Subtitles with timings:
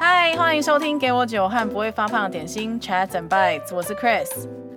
[0.00, 4.28] 嗨，欢迎收听《给我酒和不会发胖的点心》Chats and Bites，我是 Chris，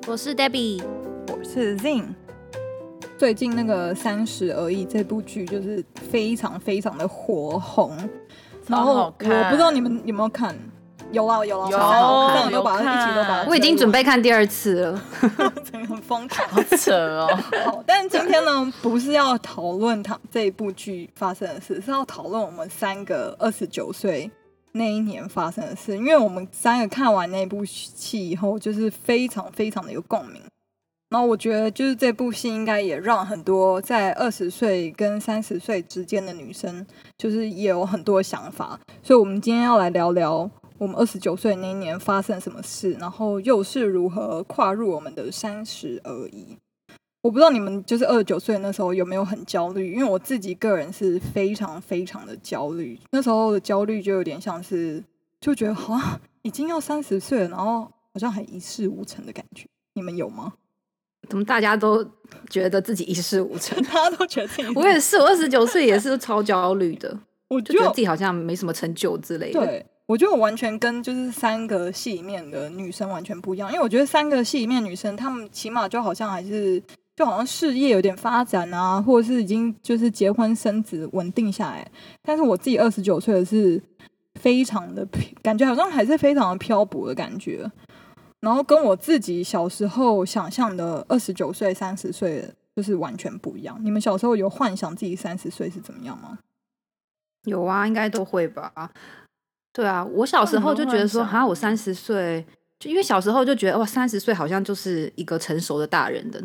[0.07, 0.83] 我是 Debbie，
[1.27, 2.05] 我是 Zing。
[3.17, 7.97] 最近那个《三十而已》这部剧就是非常非常的火红，
[8.67, 9.11] 然后我
[9.49, 10.55] 不知道你们有没有看？
[11.13, 13.49] 有啊有啊，有看，都把它一起都把它。
[13.49, 15.01] 我已经准备看第二次了，
[15.71, 17.27] 真 的很疯狂，好扯哦。
[17.65, 24.29] 好，但今天呢，不是要讨论它这一部剧发生的事，是要讨论我们三个二十九岁。
[24.75, 30.41] 那一年发生的事，因为我们三个看完那部戏以后，就是非常非常的有共鸣。
[31.11, 36.83] 然后我觉得，就是这部戏应该也让很多在二十岁跟三十岁之间的女生，
[37.19, 38.79] 就是也有很多想法。
[39.03, 46.57] 所以，我们今天要来聊聊我们二十九岁那一年发生什么事，然后又是如何跨入我们的三十而已。
[47.21, 52.99] 我不知道你们就是二十九岁那时候有没有很焦虑，因为我自己个人是非常非常的焦虑。
[53.11, 55.01] 那时候的焦虑就有点像是，
[55.39, 59.65] 就觉得好像已经要三十岁了，然后好像还一事无成的感觉。
[59.93, 60.53] 你们有吗？
[61.29, 62.05] 怎么大家都
[62.49, 63.81] 觉得自己一事无成？
[63.87, 67.17] 大家都觉得自己， 我也是，我二十九岁也是超焦虑的。
[67.47, 69.65] 我就觉得自己好像没什么成就之类的。
[69.65, 76.81] 对，我觉得我完全跟就是三个戏里面的女生完全不一样，因为我觉得三个戏里面女生，她们起码就好像还是。
[77.15, 81.87] 就好像事业有点发展啊，或者是已经就是结婚生子稳定下来，
[82.23, 83.79] 但是我自己二十九岁的是
[84.39, 85.07] 非常的
[85.43, 87.71] 感觉好像还是非常的漂泊的感觉，
[88.39, 93.77] 然后跟我自己小时候想象的二十九岁、三十岁就是完全不一样。
[93.79, 96.39] 你们小时候有幻想自己三十岁是怎么样吗？
[97.43, 98.91] 有啊，应该都会吧。
[99.73, 102.45] 对啊，我小时候就觉得说，哈，我三十岁，
[102.79, 106.41] 就因为小时候就觉得哇，三十岁好像就是一个成熟的大人的。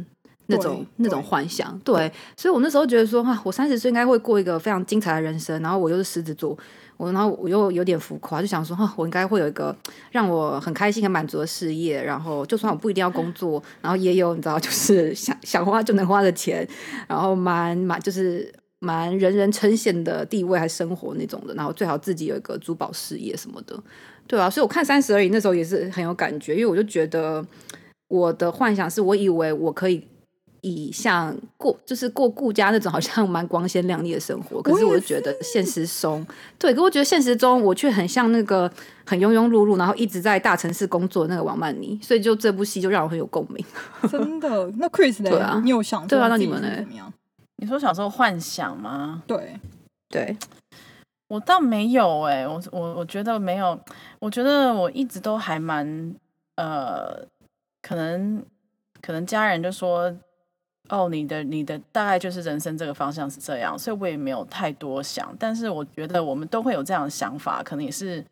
[0.51, 6.57] 那种那种幻想，对，对，所以我那时候觉得说，哈，我三十岁应该会过一个非常精彩的人生，然后我又是狮子座，
[6.97, 9.77] 我然后我又有点浮夸，就想说，哈，我应该会有一个
[10.11, 16.67] 让我很开心、很满足的事业，然后就算我不一定要工作，然后也有你知道，就是想想花就能花的钱，
[17.07, 18.51] 然后蛮蛮就是
[18.81, 23.79] 蛮人人称羡的地位还生活那种的，然后最好自己有一个珠宝事业什么的，
[24.27, 27.45] 对啊，所以我看三十而已那时候也是很有感觉，因为我就觉得
[28.09, 30.07] 我的幻想是我以为我可以。
[30.63, 36.27] 以像过就是过顾家那种好像蛮光鲜亮丽的生活，可是我就觉得现实中，
[36.59, 38.69] 对，可我觉得现实中我却很像那个
[39.07, 43.65] 很庸庸碌碌，然后一直在大城市工作的那个王曼妮，所以就这部戏就让我很有共鸣。
[44.11, 44.69] 真的？
[44.79, 45.31] 那 Chris 呢？
[45.31, 46.27] 对啊，你有想对啊？
[46.27, 46.69] 那你们呢？
[46.79, 47.13] 怎么样？
[47.59, 49.23] 你说小时候幻想吗？
[49.27, 49.61] 对，
[50.09, 50.37] 对
[51.29, 53.79] 我倒没有哎、欸，我我我觉得没有，
[54.19, 56.15] 我觉得我一直都还蛮
[56.57, 57.25] 呃，
[57.83, 58.43] 可能
[59.03, 60.13] 可能家人就说。
[60.91, 65.37] 哦，你的你的大概就是人生这个方向是这样，所以我也没有太多想。
[65.39, 68.25] 但是我觉得我们都会有这样的想法，可能也是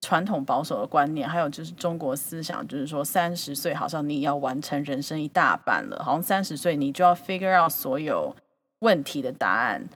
[0.00, 8.32] 传统保守的观念，还有就是中国思想，就是说三十岁好像你要完成人生一大半了，好像三十岁你就要 figure out 所有
[8.80, 9.88] 问题的答案，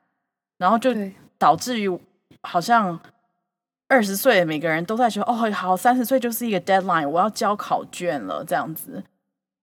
[0.58, 0.94] 然后就
[1.38, 2.00] 导致于
[2.42, 2.98] 好像
[3.88, 9.02] 二十岁每个人都在说哦，好，三十岁就是一个 deadline，我要交考卷了这样子。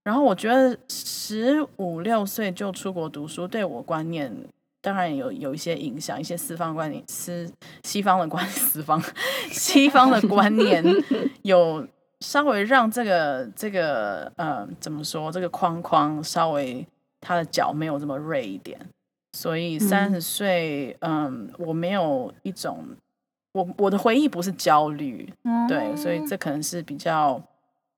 [0.03, 4.31] 然后我觉得十五六岁就出国读书，对我观念
[4.80, 7.52] 当然有有一些影响，一些西方观念，西
[7.84, 9.02] 西方的观西方
[9.50, 10.84] 西方的观念
[11.42, 11.88] 有
[12.20, 16.86] 稍微让这个这个呃怎么说这个框框稍微
[17.20, 18.80] 他的脚没有这么锐一点，
[19.35, 22.85] 所以三十岁嗯，嗯我没有一种
[23.51, 27.41] 我我的回忆不是焦虑，嗯、对，所以这可能是比较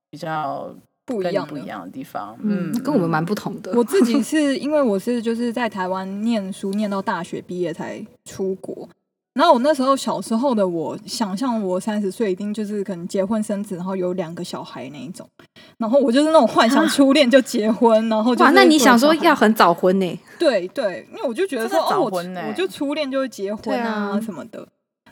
[0.09, 0.75] 比较。
[1.07, 3.71] 不一样不一样的地方，嗯，跟我们蛮不同的。
[3.77, 8.89] 我自己 是因为我是就是在台湾念书，念到大学毕业才出国。
[9.37, 15.29] 然后我那时候小时候的我，想象我三十岁一定就是可能结婚生子，然后有两个小孩那一种。
[15.77, 20.19] 然后我就是那种幻想初恋就结婚，然后就哇，那你想说要很早婚呢？
[20.39, 24.67] 对对，因为我就觉得说早婚哦，我就初恋就会结婚啊什么的。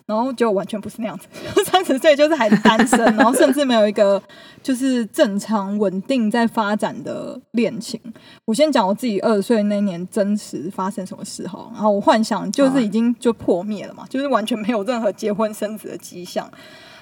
[0.07, 1.27] 然后就完全不是那样子，
[1.65, 4.21] 三十岁就是还单身，然后甚至没有一个
[4.61, 7.99] 就是正常稳定在发展的恋情。
[8.45, 16.47] 我先讲我自己二十岁那年真实发生什么事哈，然后我幻想就是已经就破灭了嘛，就是完全没有任何结婚生子的迹象。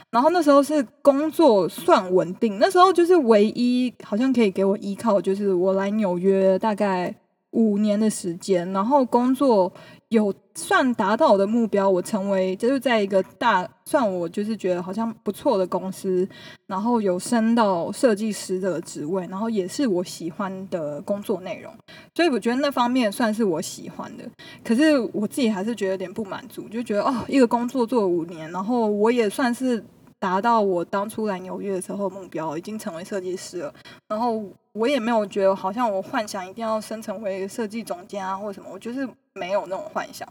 [0.10, 7.14] 然后那时候是工作算稳定，那时候就是唯一好像可以给我依靠，就是我来纽约大概
[7.52, 9.74] 五年的时间，然后工作。
[10.14, 16.28] 有算达到我的目标，我成为就是在一个大算我就是觉得好像不错的公司，
[16.68, 21.74] 然后有升到设计师的职位，然后也是我喜欢的工作内容，
[22.14, 24.24] 所以我觉得那方面算是我喜欢的。
[24.64, 29.84] 可是我自己还是觉得有点不满足，就觉得哦，一个工作做五年，然后我也算是。
[30.24, 33.74] 达到我当初来纽约的时候目标，已经成为设计师了。
[34.08, 34.42] 然后
[34.72, 40.26] 我也没有觉得好像我幻想一定要升成为设计总监啊，或者什么，我就是没有那种幻想。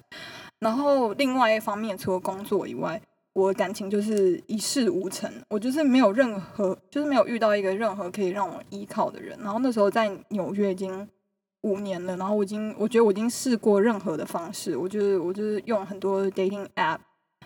[0.60, 2.98] 然后另外一方面，除了工作以外，
[3.34, 9.38] 我的感情就是一事无成，我就是没有任何，就是没有遇到一个任何可以让我依靠的人。
[9.42, 11.06] 然后那时候在纽约已经
[11.64, 17.00] 五年了，然后我已经我觉得我已经试过任何的方式，我就是我就是用很多 dating app，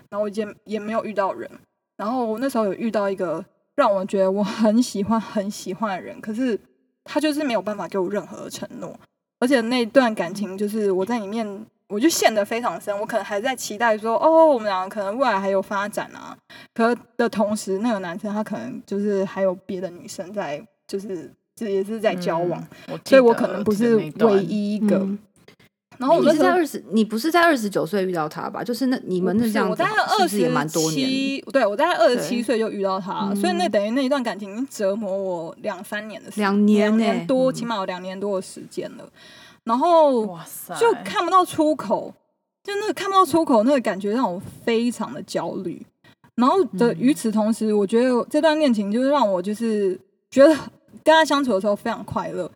[0.08, 1.50] 然后我也也没有遇到人。
[1.96, 3.44] 然后我那时候有遇到一个
[3.74, 6.58] 让我觉得我很喜欢很喜欢的人，可是
[7.04, 8.98] 他就是没有办法给我任何的承诺，
[9.40, 16.36] 而且那段感情就是我在里面我就陷得非常深，我可能还在期待说哦，我们两个可能未来还有发展啊，
[16.74, 25.06] 可的同时那个男生他可能就是还有别的女生在，就是这也是在交往，嗯、所以我可能不是唯一一个。
[25.98, 28.62] 然后我是在二十，你不是在二十九岁遇到他吧？
[28.62, 31.40] 就是那你们那这样子，我大概二十也蛮多年。
[31.52, 39.08] 对，我大概二十七岁就遇到他，所以那等于那一段感情已经折磨我两三年的时间，两年，两年多，起码有两年多的时间了。
[39.64, 42.12] 然后哇塞，就看不到出口，
[42.62, 45.84] 就那个看不到出口，那个感觉让我非常的焦虑。
[46.34, 49.98] 然后的与此同时，我觉得这段恋情就是让我就是
[50.30, 50.54] 觉得
[51.02, 52.50] 跟他相处的时候非常快乐。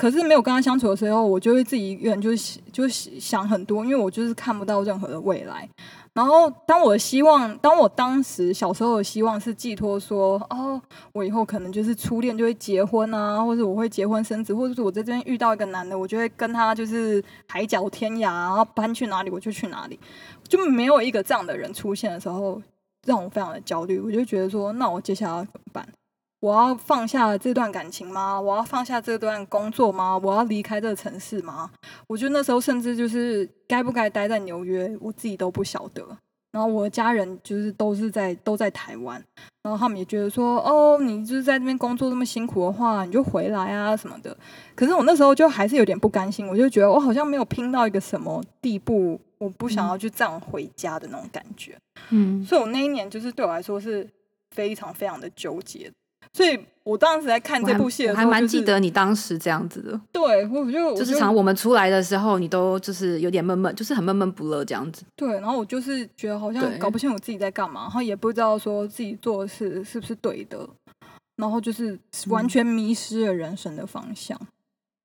[0.00, 5.68] 可是没有跟他相处的时候，我就会自己一个人就是就是想很多，因为我就是看不到任何的未来。
[6.14, 10.80] 然后当我的希望，当我当时小时候的希望是寄托说，哦，
[11.12, 20.00] 我以后可能就是初恋就会结婚啊，或者我会结婚生子，或者是我在这边遇到一个男的，我就会跟他就是海角天涯，然后搬去哪里我就去哪里，
[20.48, 22.58] 就没有一个这样的人出现的时候，
[23.06, 24.00] 让我非常的焦虑。
[24.00, 25.86] 我就觉得说，那我接下来要怎么办？
[26.40, 28.40] 我要放下这段感情吗？
[28.40, 30.18] 我要放下这段工作吗？
[30.18, 31.70] 我要离开这个城市吗？
[32.06, 36.04] 我觉得那时候甚至就是该不该待在纽约，我自己都不晓得。
[36.52, 39.22] 然后我的家人就是都是在都在台湾，
[39.62, 44.36] 然后他们也觉得说，哦，你就是在这边工作这么辛苦的话，你就回来啊什么的。
[44.74, 51.78] 可是我那时候就还是有点不甘心，我就觉得我好像没有拼到一个什么地步，我不想要去这样回家的那种感觉。
[52.08, 54.08] 嗯，所以我那一年就是对我来说是
[54.50, 55.88] 非常非常的纠结。
[56.32, 60.00] 所以我当时在看这部戏的时候，我还蛮记得你当时这样子的。
[60.12, 65.02] 对，我就就是常我们出来的时候，你都就是有点闷闷，就是很闷闷不乐这样子。
[65.16, 70.68] 对，然后我就是觉得好像搞不清我自己在干嘛，然后也不知道说自己做的事是不是对的，
[71.36, 71.98] 然后就是
[72.28, 74.38] 完全迷失了人生的方向。
[74.40, 74.46] 嗯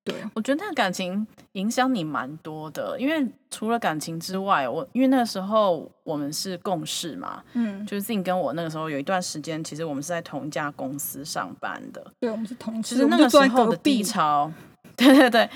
[0.06, 12.94] 对，我觉得那个感情影响你蛮多的，因为除了感情之外，我因为那个时候我们是共事嘛，嗯，就是 Zing 跟我那个时候有一段时间，其实我们是在同一家公司上班的，对，我们是同事。
[12.94, 14.52] 其实那个时候的低潮，
[14.96, 15.50] 对对对，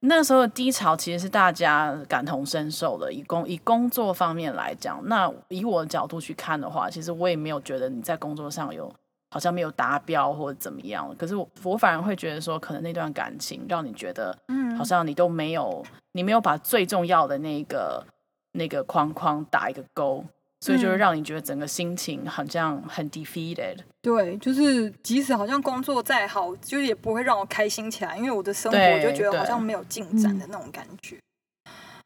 [0.00, 3.12] 那个时候的低潮其实是大家感同身受的。
[3.12, 8.92] 以工以工作方面来讲，那以我的角度去看的话，其实我也没有觉得你在工作上有。
[9.34, 18.06] 好像没有达标或者怎么样，可是我我反而会觉得说，可能那段感情让你觉得，嗯，好像你都没有，你没有把最重要的那个
[18.52, 20.24] 那个框框打一个勾，
[20.60, 23.78] 所以就是让你觉得整个心情好像很 defeated。
[24.00, 31.18] 对，就是即使好像工作再好，就也不会让我开心起来，因为我的生活就觉得好像没有进展的那种感觉。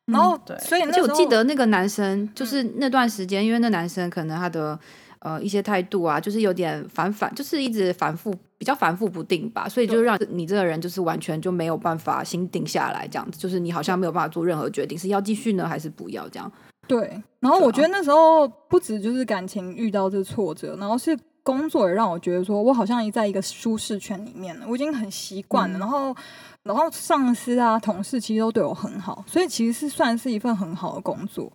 [0.06, 4.80] 然后，对，所以而且我记得那个男生，就是那段时间，因为那男生可能他的。
[5.20, 16.50] 呃，一些态度啊，就是有点反反，就是一直反复，比较反复不定吧，所以就让你这个人就是完全就没有办法心定下来，这样子，就是你好像没有办法做任何决定，是要继续呢，还是不要这样？
[16.86, 17.22] 对。
[17.40, 26.16] 然后我觉得那时候不止就是感情遇到这挫折，然后是工作也让我觉得说我好像在一个舒适圈里面了，我已经很习惯了，嗯、然后
[26.62, 31.52] 然后上司啊、同事其实都对我很好，所以其实是算是一份很好的工作。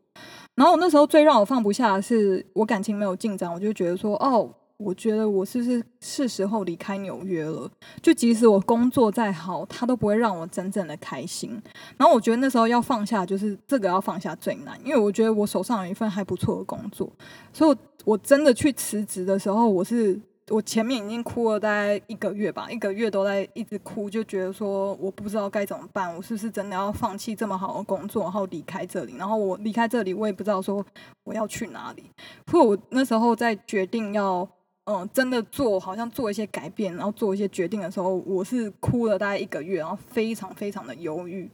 [0.55, 7.69] 然后我那时候最让我放不下的是，我感情没有进展，我就觉得说，哦，我觉得我是不是是时候离开纽约了？
[8.01, 11.61] 就即使我工作再好，他都不会让我真正的开心。
[11.97, 17.11] 然后我觉得那时候要放下，就是这个要放下最难，因为我觉得我手上有一份还不错的工作，
[17.51, 20.19] 所以我，我真的去辞职的时候，我是。
[20.53, 29.15] 我前面已经哭了大概一个月吧，一个月都在一直哭，就觉得说我不知道该怎么办，我是不是真的要放弃这么好的工作，然后离开这里？
[29.17, 30.85] 然后我离开这里，我也不知道说
[31.23, 32.03] 我要去哪里。
[32.51, 34.47] 所以我那时候在决定要
[34.83, 41.49] 嗯真的做，好像做一些改变，然后做一些决定的时候，我是哭了大概一个月，然后非常非常的犹豫。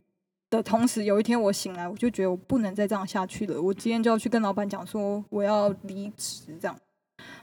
[0.50, 3.62] 的同时，有一天我醒来，我就觉得我不能再这样下去了。
[3.62, 6.76] 我今天就要去跟老板讲说我要离职，这样。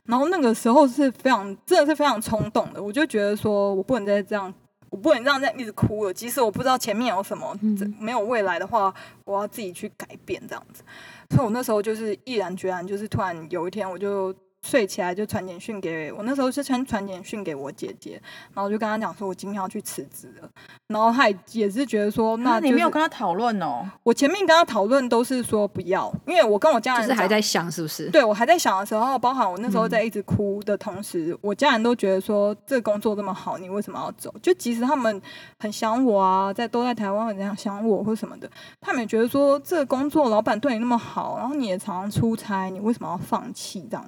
[0.05, 2.83] 然后那个时候是非常，真的是非常冲动的。
[2.83, 4.53] 我就觉得说我不能再这样，
[4.91, 6.13] 我不能这样再一直哭了。
[6.13, 7.59] 即使我不知道前面有什么，
[7.99, 8.93] 没有未来的话，
[9.25, 10.83] 我要自己去改变这样子。
[11.31, 14.35] 所以我那时候就是毅然决然，就是突然有一天我就。
[14.67, 18.21] 睡起来就传简讯给我，那时候是传传简讯给我姐姐，
[18.53, 20.49] 然后就跟她讲说，我今天要去辞职了。
[20.89, 23.89] 然后她也是觉得说，那、就是、你没有跟她讨论哦？
[24.03, 28.11] 我前面跟她讨论都是说不要，因为我跟我家人就是还在想是不是？
[28.11, 34.35] 对，我还在想的时候，包含我那时候在一直哭的同时，嗯、我家人都觉得说，这个工作这么好，你为什么要走？
[34.43, 35.21] 就即使他们
[35.61, 44.07] 很想我啊，在都在台湾很想想我或什么的，他们也觉得说，这个工作老板对你那么好，然后你也常常出差，你为什么要放弃这样？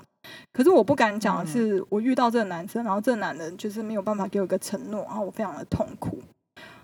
[0.53, 6.19] 可是我不敢讲的是，我遇到这个男生，然后这个男人就是没有办法给我一个承诺，然后我非常的痛苦，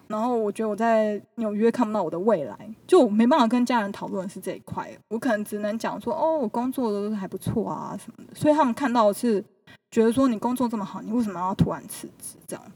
[0.06, 9.42] 然后我觉得我在纽约看不到我的未来，就我没办法跟家人讨论是这一块，我可能只能讲说，哦，我工作都还不错啊什么的，所以他们看到的是
[9.90, 12.72] 觉得说你工作这么好，你为什么要突然辞职这样子？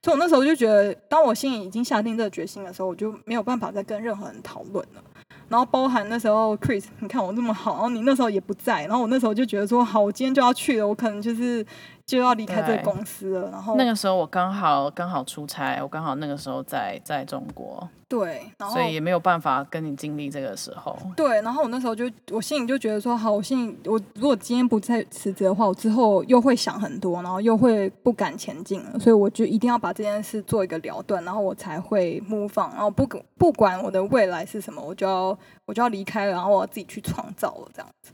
[0.00, 5.02] 所以我那时候就觉得，当我心里已经下定这个决心的时候，我就没有办法再跟任何人讨论了。
[5.48, 11.64] 然后包含那时候，Chris，你看我这么好，然后你那时候也不在，然后我那时候就觉得说，好，我今天就要去了，我可能就是。
[12.08, 20.98] 就要离开这个公司了，然后那个时候我刚好刚好出差，我刚好那个时候在在中国，对，然后所以也没有办法跟你经历这个时候。
[21.14, 38.12] 对，然后我那时候就我心里就觉得说，好，我心里我如果今天不再辞职的话，我之后又会想很多，然后又会不敢前进了，所以我就一定要把这件事做一个了断，然后我才会 move on，然后不不管我的未来是什么，我就要我就要离开了，然后我要自己去创造了，这样子。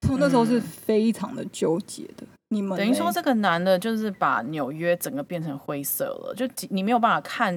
[0.00, 2.22] 从那时候是非常的纠结的。
[2.22, 7.54] 嗯你们等于说，这个男的就是把纽约整个变成灰色了，就你没有办法看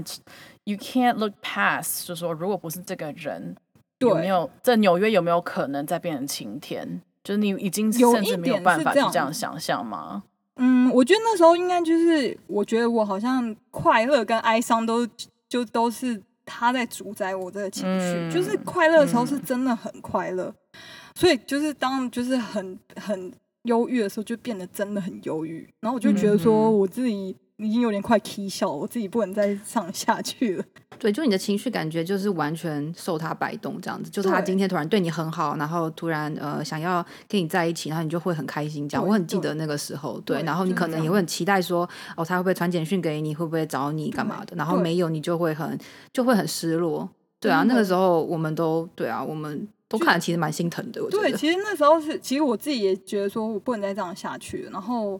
[0.65, 3.55] ，you can't look past，就是说，如果不是这个人，
[3.99, 7.01] 有没有这纽约有没有可能再变成晴天？
[7.23, 10.23] 就是你已经甚至没有办法去这样想象吗？
[10.57, 15.07] 嗯，我觉得那时候应该就是，我觉得我好像快乐跟哀伤都
[15.47, 20.79] 就都是他在主宰我这个情绪，嗯，就是快乐的时候是真的很快乐，嗯，
[21.15, 23.31] 所以就是当就是很很。
[23.63, 30.63] 忧郁的时候就变得真的很忧郁，然后我就觉得说我自己已经有点快气笑，我自己不能再上下去了。
[30.97, 38.87] 对，就你的情绪感觉就是完全受他摆动这样子，就是他今天突然对你很好，然后突然呃想要跟你在一起，然后你就会很开心。
[38.89, 44.55] 这样我很记得那个时候，对，对然后你可能也会很期待说哦，他会不会传简讯给你，会不会找你干嘛的？
[44.55, 45.77] 然后没有，你就会很
[46.13, 47.09] 就会很失落。
[47.39, 49.67] 对啊，那个时候我们都对啊，我们。
[49.91, 51.03] 都看了，其实蛮心疼的。
[51.03, 54.71] 我觉得对，其实那时候是，其实我自己也觉得说，我不能再这样下去了。
[54.71, 55.19] 然后，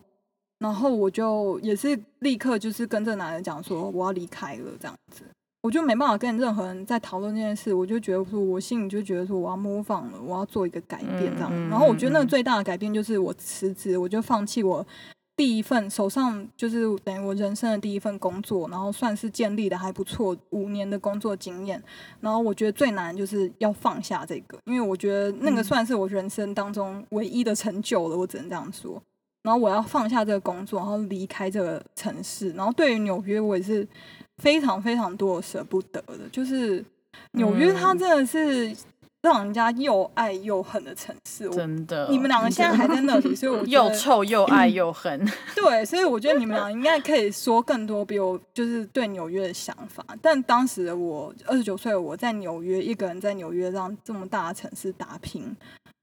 [0.59, 5.23] 然后我就也是立刻就是跟这男人讲说，我要离开了，这样子。
[5.63, 7.73] 我就没办法跟任何人在讨论这件事。
[7.73, 11.51] 我就觉得说，我心里就觉得说，我要 move on 了，我要做一个改变，这样。
[11.69, 14.85] 然后，我觉得那个最大的改变就是我辞职，我就放弃我。
[15.41, 21.81] 第一份手上就是等于我人生的第一份工作，然后算是建立的还不错五年的工作经验。
[22.19, 29.01] 然后我觉得最难就是要放下这个，因为我觉得那个算是我人生当中唯一的成就了，我只能这样说。
[29.41, 32.51] 然后我要放下这个工作，然后离开这个城市。
[32.51, 33.87] 然后对于纽约，我也是
[34.37, 36.85] 非常非常多的舍不得的，就是
[37.31, 38.71] 纽约它真的是。
[39.23, 42.07] 让人家又爱又恨的城市，真的。
[42.09, 45.23] 你们两个现在还在那里， 所以我又臭又爱又恨。
[45.55, 50.03] 对，所以我觉得你们俩应该可以说更多，比我就是对纽约的想法。
[50.23, 55.55] 但当时的我二十九岁，我在纽约一个人在纽约让这么大的城市打拼，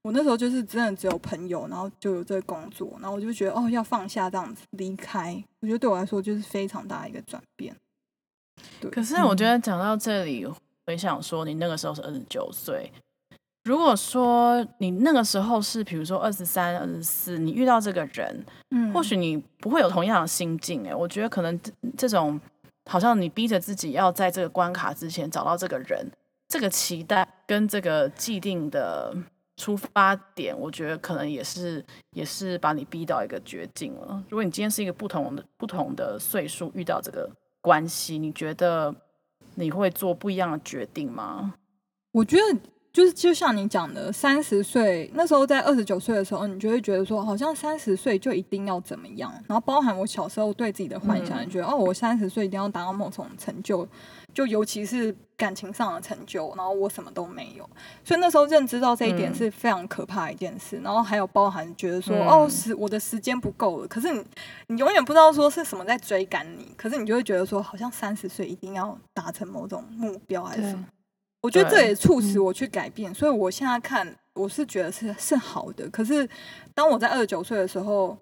[0.03, 7.75] 我那时候就是真的只有朋友，然后就有这个工作，然后我就觉得哦，要放下这样子离开，我觉得对我来说就是非常大的一个转变。
[8.79, 12.89] 对，可是我觉得讲到这里，我、嗯、想说你那个时候是二十九岁。
[13.69, 20.87] 如果说你那个时候是，比如说二十三、二十四，你遇到这个人，嗯，或许你不会有同样的心境。
[20.87, 21.59] 哎，我觉得可能
[21.95, 22.41] 这种
[22.89, 26.03] 好像你逼着自己要在这个关卡之前找到这个人，
[26.47, 29.15] 这个期待跟这个既定的
[29.55, 31.85] 出发点，我觉得可能也是
[32.15, 34.23] 也是把你逼到一个绝境了。
[34.29, 37.29] 如果你今天是一个不同的不同的岁数遇到这个
[37.61, 38.95] 关系，你觉得
[39.53, 41.53] 你会做不一样的决定吗？
[42.13, 42.59] 我觉得。
[42.91, 49.31] 就是就像你讲的，三十岁那时候，在二十九岁的时候，你就会觉得说，好像三十岁就一定要怎么样。
[49.47, 53.87] 然后包含我小时候对自己的幻想，你觉得哦，我三十岁一定要达到某种成就，
[54.33, 56.51] 就尤其是感情上的成就。
[56.57, 57.69] 然后我什么都没有，
[58.03, 60.81] 所以那时候认知到这一点是非常可怕的一件事。
[60.83, 63.87] 然后还有包含觉得说，哦，时我的时间不够了。
[63.87, 64.25] 可是你
[64.67, 66.73] 你永远不知道说是什么在追赶你。
[66.75, 70.83] 可是你就会觉得说，好像三十岁一定要达成某种目标还是什么。
[71.41, 75.89] 我觉得这也促使我去改变，所以我现在看我是觉得是是好的。
[75.89, 76.27] 可是
[76.73, 78.17] 当我在二十九岁的时候，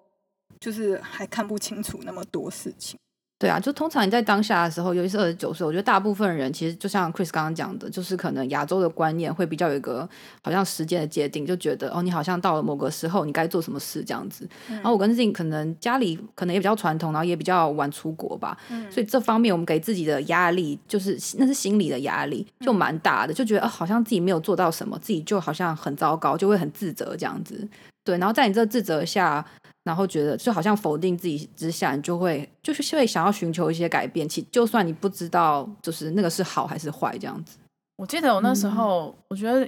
[0.60, 2.98] 就是还看不清楚那么多事情。
[3.40, 10.08] 对啊，就通常你在当下的时候，尤其是二十九岁，我觉得大部分人其实就像 Chris 刚刚讲的，就是可能亚洲的观念会比较有一个
[10.42, 14.44] 好像时间的界定，就觉得哦，你好像到了某个时候，你该做什么事这样子。
[14.68, 27.68] 嗯、然后我跟自己可能家里可能也比较传统，然后也比较晚出国吧，嗯、所以这方面我们给自己的压力，就是那是心理的压力，就蛮大的，就觉得、哦、好像自己没有做到什么，自己就好像很糟糕，就会很自责这样子。
[28.02, 29.46] 对，然后在你这自责下。
[29.88, 34.28] 然后觉得就好像否定自己之下，你就会就是会想要寻求一些改变。
[34.28, 37.56] 其就算你不知道，就是那个是好还是坏这样子。
[37.96, 39.66] 我记得我那时候，嗯、我觉得，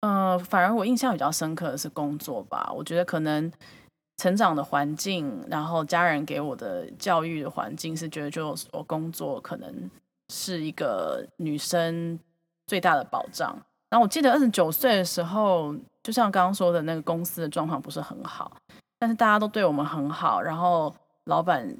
[0.00, 2.70] 呃，反而我印象比较深刻的是工作吧。
[2.76, 3.50] 我觉得可能
[4.18, 9.90] 成长的环境，然后家人给我的教育的环境，是觉得就我工作可能
[10.28, 12.20] 是一个女生
[12.66, 13.58] 最大的保障。
[13.94, 15.72] 然后我记得二十九岁的时候。
[16.02, 18.54] 就像刚刚说的那个公司的状况不是很好，
[18.98, 21.74] 但是大家都对我们很好，然后老板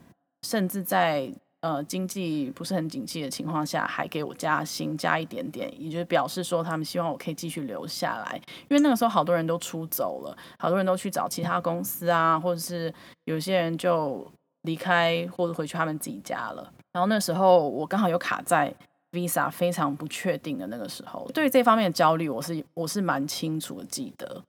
[0.47, 1.31] 甚至在
[1.61, 8.41] 呃经济不是很景气的情况下，还给我加薪加一点点，也就是表示说他们希望我可以继续留下来，
[8.71, 12.91] 因为那个时候好多人都出走了，好多人都去找其他公司啊，或者是
[13.25, 14.27] 有些人就
[14.63, 18.75] 离开或者回去他们自己家了，然后那时候我刚好又卡在。
[19.15, 24.43] Visa 非常不确定的那个时候，对于这方面的焦虑，我是我是蛮清楚的记得。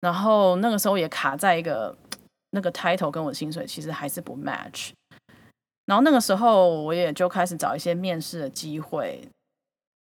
[0.00, 1.96] 然后那个时候也卡在一个
[2.50, 4.90] 那个 title 跟我薪水其实还是不 match。
[5.86, 9.28] 然后那个时候我也就开始找一些面试的机会，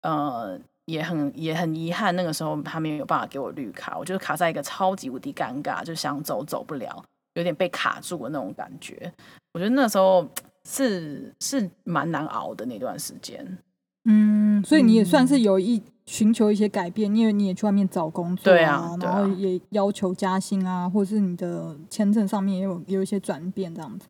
[0.03, 9.13] 呃，也很也很遗憾，那个时候他没有办法给我绿卡，我就是卡在一个超级无敌尴尬，就想走走不了，有点被卡住的那种感觉。
[9.53, 10.27] 我觉得那时候
[10.69, 13.59] 是是蛮难熬的那段时间。
[14.09, 24.07] 嗯，所以你也算是有一寻求一些改变，因为你也去外面找工作啊，对啊，然后也要求加薪啊，或者是你的签证上面也有有一些转变这样子。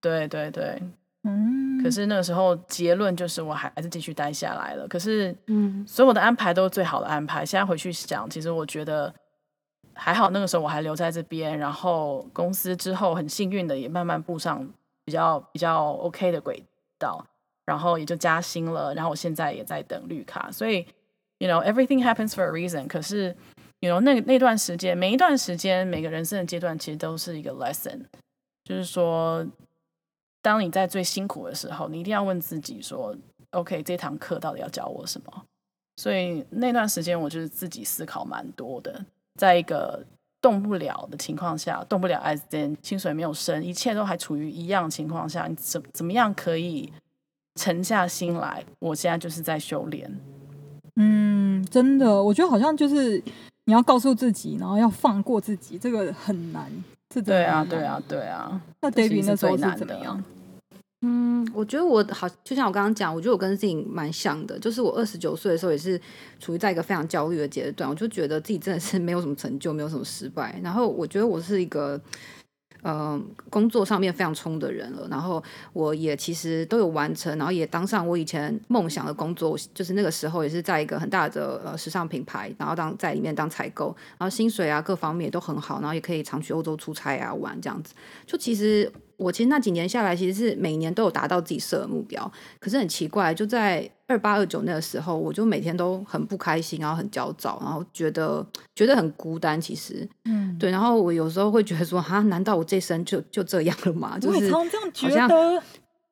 [0.00, 0.82] 对对对，
[1.24, 1.82] 嗯。
[1.82, 4.86] 可是那个时候结论就是我还还是继续待下来了。
[4.88, 7.46] 可是，嗯，所有的安排都是最好的安排。
[7.46, 9.14] 现在回去想，其实我觉得
[9.94, 14.68] 还好，那个时候我还留在这边，然后公司之后很幸运的也慢慢步上
[15.04, 16.62] 比较比较 OK 的轨
[16.98, 17.24] 道。
[17.68, 20.78] 然后也就加薪了，然后我现在也在等绿卡，所以
[21.36, 22.86] ，you know everything happens for a reason。
[22.86, 23.36] 可是
[23.80, 28.00] ，you know 那那段时间，每一段时间，每个人生的阶段，其实都是一个 lesson。
[28.64, 29.46] 就是说，
[30.40, 33.14] 当你在最辛苦的时候，你一定要问自己说
[33.50, 35.44] ，OK，这堂课到底要教我什么？
[35.96, 39.04] 所以那段时间，我就是自己思考蛮多的，
[39.34, 40.02] 在一个
[40.40, 46.90] 动不了的情况下，动不了，as then，薪水没有升，一切都还处于一样情况下，你怎怎么样可以？
[47.58, 50.08] 沉下心来，我现在就是在修炼。
[50.94, 53.20] 嗯，真的，我觉得好像就是
[53.64, 56.70] 你要告诉自己，然后要放过自己，这个很难。
[57.12, 58.60] 是对啊，对啊，对啊。
[58.80, 60.22] 那 Debbie 那时候是怎么样？
[61.02, 66.00] 嗯，我觉得我好，就像我刚刚讲，我觉得我跟自己蛮像的，就是我二十九岁的时候也是
[66.38, 70.58] 处于在一个非常焦虑的阶段，我就觉得自己真的是没有什么成就，没有什么失败。
[70.62, 72.00] 然后我觉得我是一个。
[72.82, 87.94] 呃，工作上面非常冲的人了，然后我也其实都有完成，然后也当上我以前梦想的工作，就是那个时候也是在一个很大的呃时尚品牌，然后当在里面当采购，然后薪水啊各方面也都很好，然后也可以常去欧洲出差啊玩这样子，
[88.26, 88.90] 就其实。
[89.18, 92.30] 我其实那几年下来，其实是每年都有达到自己设的目标。
[92.60, 98.44] 可是很奇怪，就在二八二九那个时候，我就每天都很不开心，然后很焦躁，然后觉得
[98.74, 99.60] 觉得很孤单。
[99.60, 100.70] 其实，嗯，对。
[100.72, 104.18] 然后我有时候会觉得说，哈，难道我这生就就这样了吗？
[104.18, 104.64] 就是好
[105.08, 105.28] 像。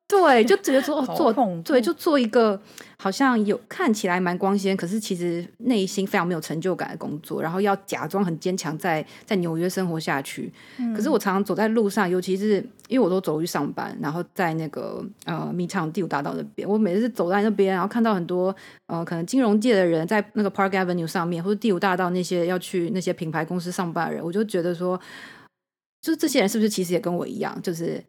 [0.07, 1.33] 对，就觉得说哦，做
[1.65, 2.57] 对，就做一个
[2.97, 10.49] 好像有看起来蛮光鲜，可是其实内心非常没有成就感的工作，然后要假装很坚强，在在纽约生活下去。
[10.77, 24.97] 嗯、可是我常常走在路上，尤其是因为我都走路去上班，然后在那个呃 Midtown 第五大道那边，我每次走在那边，然后看到很多呃可能金融界的人在那个 Park Avenue 上面，或者第五大道那些要去那些品牌公司上班的人，我就觉得说，
[26.01, 28.01] 就是这些人是不是其实也跟我一样，就是。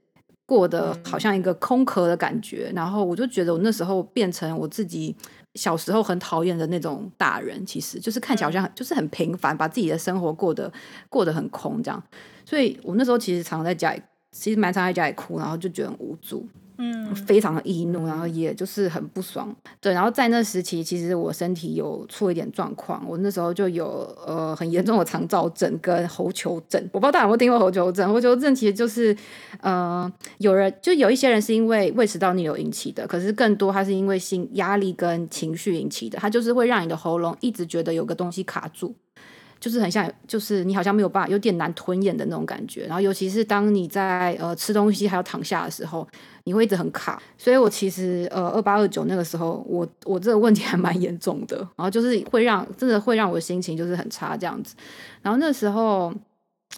[0.48, 5.14] 过得好像一个空壳的感觉，然后我就觉得我那时候变成我自己
[5.56, 10.72] 小时候很讨厌的那种大人，其实就是看起来好像就是很平凡，把自己的生活过得
[11.10, 12.02] 过得很空这样。
[12.46, 14.00] 所以我那时候其实常常在家里，
[14.32, 16.48] 其实蛮常在家里哭，然后就觉得很无助。
[16.80, 19.54] 嗯，非常的易怒，然后也就是很不爽。
[19.80, 23.86] 对，然后在那时期，其实我身体有出一点状况，我那时候就有
[24.24, 26.80] 呃很严重的肠躁症跟喉球症。
[26.92, 28.08] 我不知道大家有没有听过喉球症？
[28.12, 29.16] 喉球症其实就是
[29.60, 38.94] 呃有人就有一些人是因为胃食道逆流引起的，可是更多它是因为心压力跟情绪引起的，它就是会让你的喉咙一直觉得有个东西卡住。
[39.60, 42.86] 就是很像，就是你好像没有办法，有点难吞咽的那种感觉。
[42.86, 46.06] 然后尤其是当你在呃吃东西还要躺下的时候，
[46.44, 47.20] 你会一直很卡。
[47.36, 51.56] 所以我其实呃二八二九那个时候，我我这个问题还蛮严重的。
[51.56, 54.74] 然后就是会让真的会让我的心情就是很差这样子。
[55.22, 56.14] 然后那时候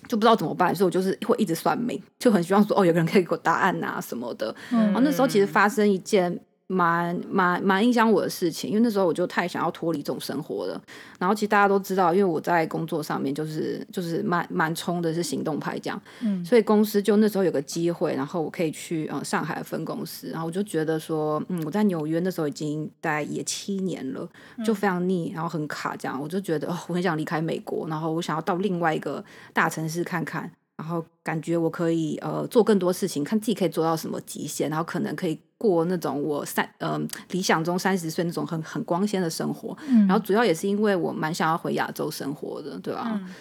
[0.09, 4.55] 就不知道怎么办，所以我就是会一直算命，就很希望说哦有个人可以给我答案啊什么的。
[4.73, 6.41] 嗯、然后那时候其实发生一件。
[6.73, 10.81] 蛮蛮蛮影响我的事情，因为那时候我就太想要脱离这种生活了。
[11.19, 16.01] 然后其实大家都知道，因为我在工作上面就是就是蛮蛮冲的，是行动派这样。
[16.21, 20.29] 嗯，所以公司就那时候有个机会，然后我可以去呃上海分公司。
[20.29, 24.29] 然后我就觉得说，嗯，我在纽约那时候已经待也七年了，
[24.65, 26.21] 就非常腻，然后很卡这样。
[26.23, 30.49] 我就觉得哦，我很想离开美国，然后我想要到另外一个大城市看看。
[30.77, 39.77] 然后感觉我可以呃做更多事情，看自己可以做到什么极限，然后可能可以过那种我三嗯、呃、理想中三十岁那种很很光鲜的生活。
[39.87, 43.21] 嗯、然后主要也是因为我蛮想要回亚洲生活的，对吧、啊？
[43.23, 43.35] 嗯、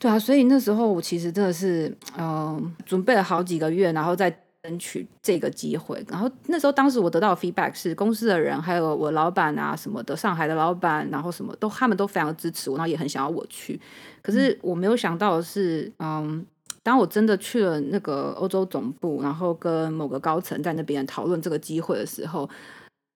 [0.00, 4.28] 对啊，所以那时候我其实真的是嗯、呃、准备了好几个月，然后再
[4.64, 6.04] 争取这个机会。
[6.08, 13.80] 然后那时候当时我得到的 feedback 是公司的人还有我老板啊什么的，上海的老板，然后什么都他们都非常支持我，然后也很想要我去。
[14.20, 16.44] 可是我没有想到的是嗯。
[16.86, 22.48] 当我真的去了那个欧洲总部，然后跟某个高层在那边讨论这个机会的时候，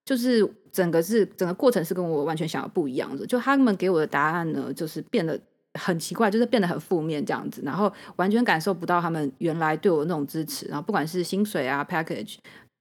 [0.05, 3.25] 就是整个是整个过程是跟我完全想的不一样的。
[3.25, 5.39] 就他们给我的答案呢，就是变得
[5.75, 10.67] 很奇怪，就是变得很负面这样子，然后完全感受不到他们原来对我的那种支持。
[10.67, 12.39] 然后不管是薪水啊，package。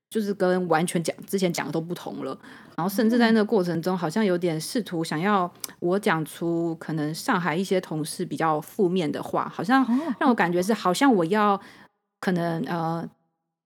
[0.10, 2.36] 就是跟完全讲之前讲的都不同了，
[2.76, 9.86] 然后甚至在那个过程中，好像有点试图想要我讲出可能上海一些同事比较负面的话，好像
[10.20, 11.60] 让我感觉是好像我要
[12.20, 13.08] 可能呃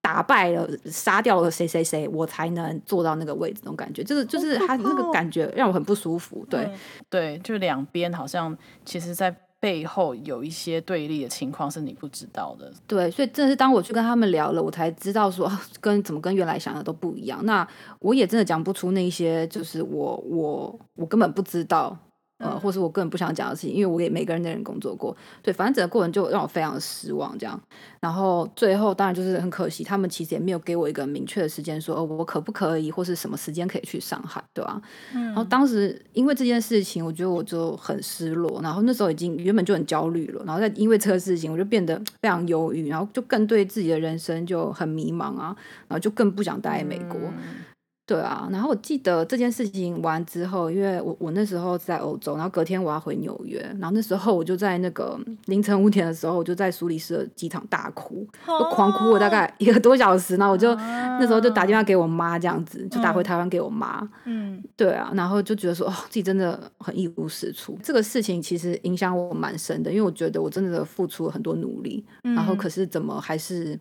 [0.02, 6.46] 打败了杀掉了谁谁谁，我才能坐到那个位置，那种感觉，就是就是他那个感觉让我很不舒服。
[6.50, 6.70] 对
[7.10, 9.34] 对，就两边好像其实，在。
[9.64, 15.50] 背后有一些对立的情况是你不知道的，对，所以真的是当我去跟他们聊了，我才知道说
[15.80, 17.40] 跟怎么跟原来想的都不一样。
[17.46, 17.66] 那
[18.00, 21.98] 我也真的讲不出那些，就是我我我根本不知道。
[22.44, 27.60] 呃，或是我根本不想讲的事情，因为我给每个人的人工作过，对，反正整个过程就让我非常的失望，这样。
[28.00, 34.82] 然后最后当然就是很可惜，他们其实也没有给我一个明确的时间，说哦，我可不可以，或是什么时间可以去上海，对吧？
[35.14, 35.26] 嗯。
[35.28, 45.56] 然后当时因为这件事情，我觉得我就很失落，然后那时候已经原本就很焦虑了，然后再因为这个事情，我就变得 非常忧郁，然后就更对自己的人生就很迷茫啊，
[45.88, 47.20] 然后就更不想待在美国。
[47.20, 47.64] 嗯
[48.06, 73.80] 对啊，然后我记得这件事情完之后，因为我我那时候在欧洲，然后隔天我要回纽约，然后那时候我就在那个凌晨五点的时候，我就在苏黎世的机场大哭，就狂哭了大概一个多小时，然后我就那时候就打电话给我妈，这样子就打回台湾给我妈，嗯，对啊，然后就觉得说哦，自己真的很一无是处，这个事情其实影响我蛮深的，因为我觉得我真的付出了很多努力，然后可是怎么还是。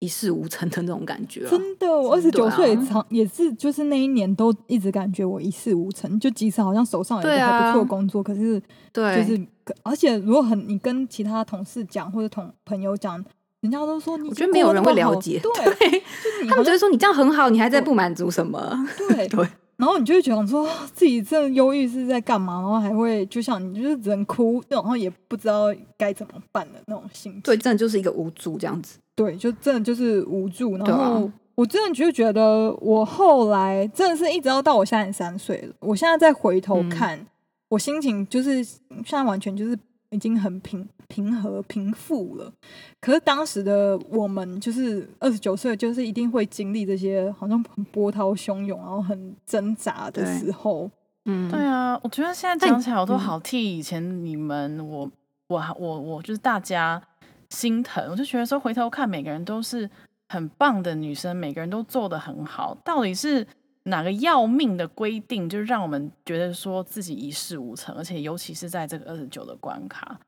[0.00, 8.60] 一事无成的那种感觉，真的，我二十九岁长也是，就是那一年都一直感觉我一事无成，就即使好像手上有一个还不错的工作，可是
[8.92, 9.46] 对，就是
[9.82, 13.22] 而且如果很你跟其他同事讲或者同朋友讲，
[13.60, 16.02] 人家都说你，我觉得没有人会了解， 对，
[16.48, 18.86] 他们觉得说你这样很好，你还在不满足什么？
[18.96, 19.46] 对对，
[19.80, 28.98] 然后你就会觉得说自己这忧郁是在干嘛，然后还会就像你就是只能哭，然后也不知道该怎么办的那种心情，对，真的就是一个无助这样子。
[29.14, 30.76] 对，就真的就是无助。
[30.76, 37.26] 然后我真的就觉得，我后来真的是一直要到我现在三岁了，我现在再回头看，嗯、
[37.70, 39.78] 我心情就是现在完全就是
[40.10, 42.52] 已经很平平和平复了。
[43.00, 50.90] 可是当时的我们就是二十九岁，就是一定会经历这些好像很波涛汹涌，然后很挣扎的时候。
[51.24, 55.10] 嗯，对啊，我觉得现在讲起来我都好替以前你们，嗯、我
[55.48, 57.02] 我我我就是大家。
[57.50, 59.90] 心疼，我就觉得说，回头看，每个人都是
[60.28, 62.78] 很棒的女生，每个人都做得很好。
[62.84, 63.44] 到底是
[63.84, 67.94] 哪个要命的规定，就让我们觉得说自己一事无成？
[67.94, 70.18] 而且，尤其是在这个二十九的关卡，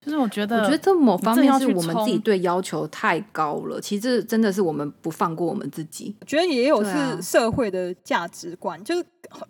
[0.00, 3.80] 就是我觉得，我觉得这某方面是我们自己对要求太高了。
[3.80, 6.16] 其实真的是我们不放过我们自己。
[6.20, 9.04] 我觉得也有是社会的价值观，就是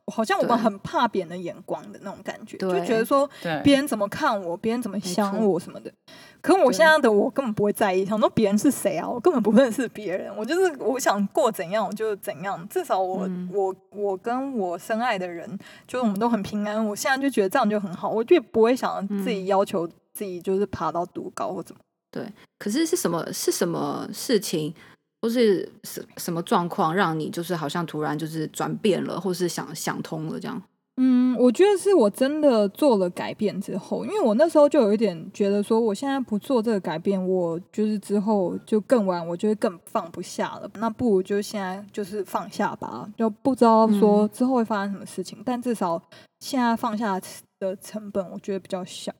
[0.06, 3.28] 好像我们很怕别人的眼光的那种感觉，就觉得说
[3.62, 5.92] 别人怎么看我，别人怎么想我什么的。
[6.40, 15.48] 可我现在的我根本不会在意，想说别人是谁啊，我根本不认识别人，我就是我想过怎样我就怎样，至少我、嗯、我我跟我深爱的人，
[15.86, 16.84] 就是我们都很平安。
[16.84, 21.80] 我现在就觉得这样就很好，我就不会想自己要求自己就是爬到多高或怎么。
[22.10, 22.26] 对，
[22.58, 24.74] 可是是什么是什么事情？
[25.22, 30.60] 或是什什么状况让你就是好像突然就是转变了，或是想想通了这样？
[30.98, 40.70] 嗯，我觉得是我真的做了改变之后，因为我那时候就有一点觉得说，我现在不做这个改变，我就是之后就更晚，我就会更放不下了。
[40.74, 46.00] 那不如就现在就是放下吧，就不知道说之后会发生什么事情，嗯、但至少
[46.40, 47.18] 现在放下
[47.58, 49.10] 的成本，我觉得比较小。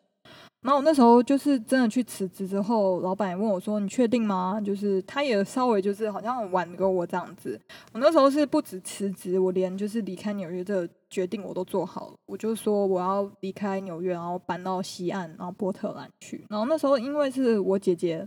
[0.62, 7.61] 然后我那时候就是真的去辞职之后，老板也问我说：“你确定吗？”就是他也稍微就是好像挽留我这样子。
[7.92, 12.14] 我那时候是不止辞职，我连就是离开纽约这个决定我都做好了。
[12.27, 16.46] 我就说我要离开纽约，然后搬到西岸，然后波特兰去。
[16.48, 18.25] 然后那时候因为是我姐姐，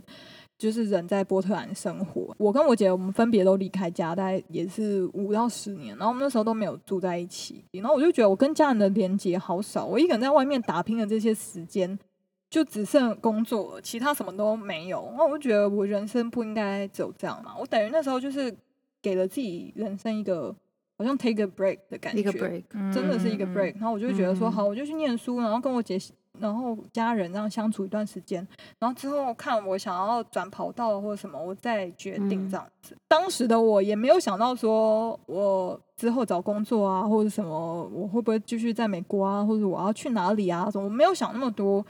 [0.58, 5.96] 就是人在波特兰生活，我跟我姐我们分别都离开家，大概也是五到十年。
[5.96, 7.64] 然后我们那时候都没有住在一起。
[7.72, 11.98] 然后我就觉得我跟家人的连接好少，我一个人在外面打拼的这些时间。
[12.48, 15.12] 就只剩工作了，其他什么都没有。
[15.16, 17.54] 那我就觉得我人生不应该只有这样嘛。
[17.58, 18.54] 我等于那时候就是
[19.02, 20.54] 给了自己人生一个
[20.96, 23.72] 好像 take a break 的感觉，一个 break，真的是一个 break。
[23.72, 25.98] 嗯、然后我就觉得说，好，我就去念书，然后跟我姐，
[26.38, 28.46] 然后家人这样相处一段时间，
[28.78, 32.94] 然后之后看我想要转跑道或者什么，我再决定这样子。
[32.94, 41.84] 嗯、当时的我也没有想到说我之后找工作啊，或者什么，我会不会继续在美国啊，或者我要去哪里啊什么，我没有想那么多。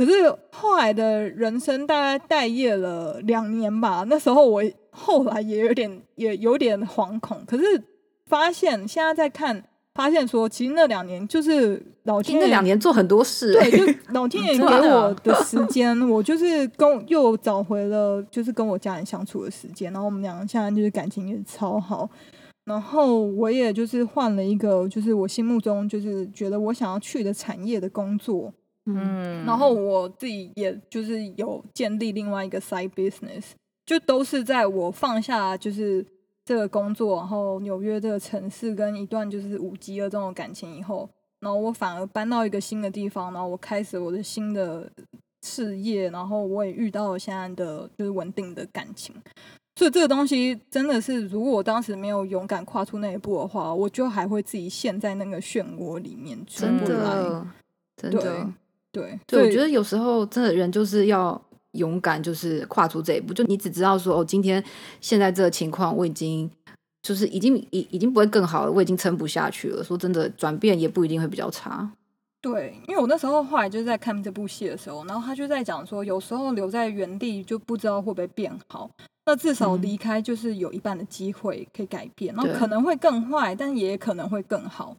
[0.00, 7.44] 可是后来的人生大概待业了两年吧，那时候我后来也有点也有点惶恐。
[7.46, 7.64] 可是
[8.24, 9.62] 发现现在在看，
[9.94, 22.08] 发现说其实那两年就是老天爷那两年做很多事，对，就老天爷给我的时间， 我就是跟又找回了就是跟我家人相处的时间，然后我们两个现在就是感情也超好，
[22.64, 28.50] 然后我也就是换了一个就是我心目中就是觉得我想要去的产业的工作。
[28.96, 33.44] 嗯，然后我自己也就是有建立另外一个 side business，
[33.86, 36.04] 就都是在我放下就是
[36.44, 41.08] 这个工作，然后纽约这个城市跟一段就是五级的这种感情以后，
[41.40, 44.90] 然后我反而搬到一个新的地方，然后我开始我的新的
[45.42, 49.14] 事业，然后我也遇到了现在的就是稳定的感情，
[49.76, 57.44] 所以这个东西真的是，如果我当时没有勇敢跨出那一步的话，我就还会自己陷在那个漩涡里面出不来，
[57.96, 58.52] 真的。
[58.92, 61.40] 对，对，我觉得有时候真的人就是要
[61.72, 63.32] 勇敢，就是跨出这一步。
[63.32, 64.62] 就你只知道说，哦，今天
[65.00, 66.50] 现在这个情况，我已经
[67.02, 69.84] 就是已经已已经不会更好了，我已经撑不下去了。
[69.84, 71.90] 说真的，转变也不一定会比较差。
[72.42, 78.90] 对，因为我那时候后来就是在看这部戏的时候，然后他就在讲说，有时候留在原地就不知道会不会变好，
[79.30, 84.96] 那至少离开就是有一半的机会可以改变，嗯、然后可能会更坏，但也可能会更好。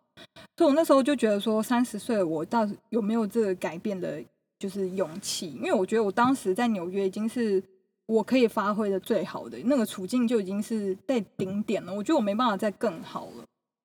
[0.55, 4.23] 所以，我那时候就觉得说，三十岁我到底有没有这个改变的，
[4.57, 5.51] 就是勇气？
[5.55, 7.61] 因为我觉得我当时在纽约已经是
[8.05, 11.93] 我可以发挥的最好的那个处境，就已经是在顶点了。
[11.93, 13.43] 我觉得我没办法再更好了。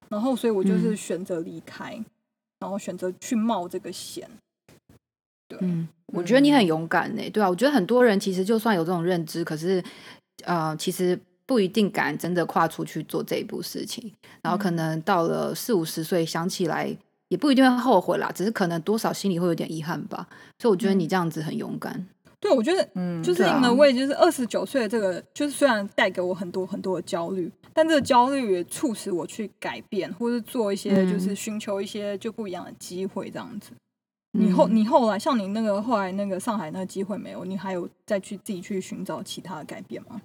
[0.09, 2.05] 然后，所以我就是选择离开，嗯、
[2.61, 4.31] 然后选择去冒这个险。
[5.49, 7.31] 对，嗯，我觉得你很勇敢呢。
[7.31, 9.81] 对啊，我觉得很多人其实就算有这种认知，可是，
[10.45, 11.19] 呃，其实。
[11.49, 16.93] 不一定敢真的跨出去做这一步事情，然后可能到了四五十岁想起来，
[17.29, 20.27] 也不一定会后悔啦，只是可能多少心里会有点遗憾吧。
[20.59, 21.95] 所以我觉得你这样子很勇敢。
[21.95, 33.71] 嗯、对，我觉得，嗯，就是因为我也就是二十九岁的这个，就是虽然带给我很多很多的焦虑，但这个焦虑也促使我去改变，或是做一些就是寻求一些就不一样的机会这样子。
[33.71, 33.77] 嗯、
[34.37, 40.21] 你后你后来像你那个后来那个上海那个机会没有，你还有再去自己去寻找其他的改变吗？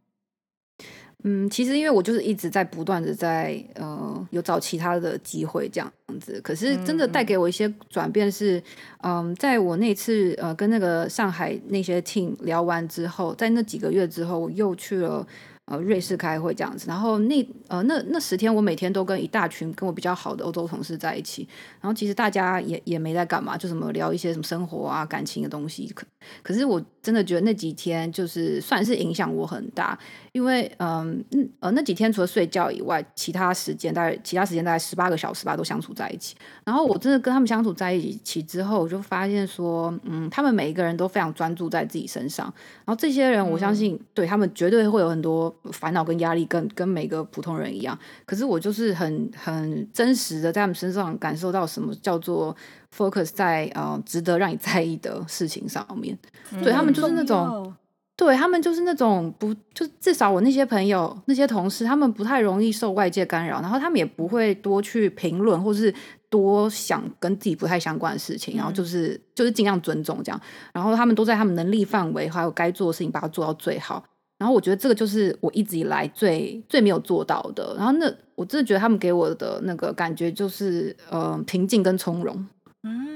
[1.24, 8.58] 嗯，其实因为我就是一直在不断的在呃有找其他的机会这样子，可是真的带给我一些转变是，
[9.04, 15.28] 嗯，嗯，在我那次呃跟那个上海那些 team 聊完之后，在那几个月之后，我又去了。
[15.66, 21.48] 呃，瑞士开会这样子，然后那呃那那十天，我每天都跟一大群跟我比较好的欧洲同事在一起，
[21.80, 25.88] 然后其实大家也也没在干嘛，就什么聊一些什么生活啊、感情的东西。
[25.96, 26.06] 可
[26.44, 29.98] 可是我真的觉得那几天就是算是影响我很大，
[30.34, 31.26] 因为嗯
[31.62, 36.36] 呃那几天除了睡觉以外，其他时间大概其他时间大概十八个小时吧，都相处在一起。
[36.66, 42.46] 然后我真的跟他们相处在一起之后，我就发现说，嗯，他们每一个人都非常专注在自己身上。
[42.86, 45.32] 然后这些人，我相信、嗯、对他们绝对会有很多。
[45.32, 47.98] 多烦恼跟压力跟，跟跟每个普通人一样。
[48.26, 52.54] 可是我就是很很真实的在他们身上感受到什么叫做
[52.94, 56.20] focus 在呃值得让你在意的事情上面。
[56.52, 57.74] 嗯、对他们就是那种。
[58.16, 65.92] 对他们就是那种不，就至少我那些朋友、那些同事，他们不太容易受外界干扰，然后他们也不会多去评论，或是
[66.30, 70.40] 多想跟自己不太相关的事情，然后就是就是尽量尊重这样，
[70.72, 74.04] 然后他们都在他们能力范围还有该做的事情把它做到最好，
[74.38, 82.46] 然后我觉得这个就是我一直以来最最没有做到的，然后那我真的觉得他们给我的那个感觉就是呃平静跟从容。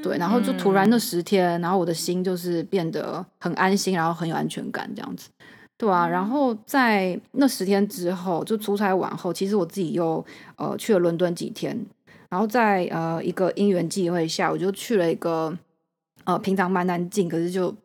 [0.01, 5.29] 对，然后就突然那十天，然后我的心就是变得很安心，然后很有安全感这样子，
[5.77, 6.07] 对啊。
[6.07, 10.23] 然后在那十天之后，就出差完后，其实我自己又
[10.57, 11.83] 呃去了伦敦几天，
[12.29, 15.57] 然后在呃一个因缘际会下，我就去了一个
[16.25, 17.75] 呃平常蛮难进，可是就。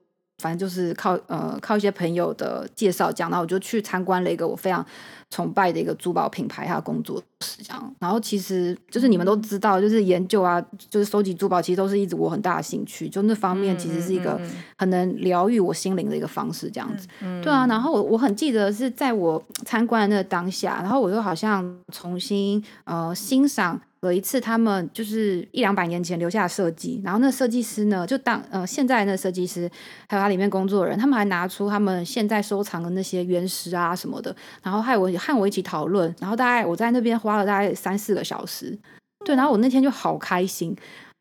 [0.41, 4.85] 反正就是靠呃靠一些朋友的介绍讲，然后我就去参观了一个我非常
[5.31, 7.95] 崇拜的一个珠宝品牌，它的工作室这样。
[7.99, 13.09] 然后其实就是你们都知道，就是研究啊，就是收集珠宝，其实都是一直我很大的兴趣。
[13.09, 14.41] 就那方面其实是一个
[14.77, 17.07] 很能疗愈我心灵的一个方式，这样子。
[17.43, 23.81] 对啊，然后我我很记得是在我参观的那个当下，然后我又好像重新呃欣赏。
[24.03, 29.71] 有一次，他们就是一两百年前留下的设计，然后那设计师呢，就当呃现在的那设计师，
[30.09, 38.79] 还有他里面工作的人，他们还拿出他们现在收藏的那些原石啊什么的，然后还有我和我一起讨论，然后大概我在那边花了大概三四个小时，
[39.27, 40.75] 对，然后我那天就好开心，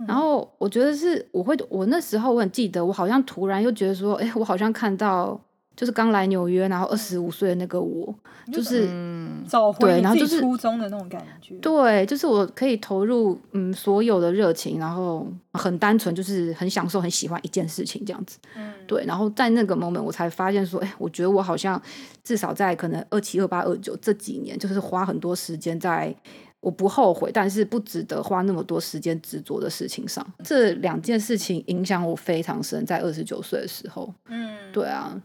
[0.07, 5.37] 然后我觉得是我会，我那时候我很记得，我好像突然又觉得说，哎，我好像看到。
[5.79, 8.13] 就是刚来纽约，然后二十五岁的那个我，
[8.51, 8.85] 就是
[9.47, 11.55] 找回自己初中的那种感觉。
[11.59, 18.37] 对，就是我可以投入嗯所有的热情，然后很单纯，就是很享受、很喜欢一件事情这样子。
[18.57, 19.05] 嗯，对。
[19.05, 21.81] 然后在那个 moment，我才发现说，哎，我觉得我好像
[22.25, 26.13] 至少在可能二七、二八、二九这几年，就是花很多时间在
[26.61, 30.25] 我不后悔，但是不值得花那么多时间执着的事情上。
[30.43, 34.13] 这两件事情影响我非常深，在二十九岁的时候。
[34.27, 35.21] 嗯，对啊。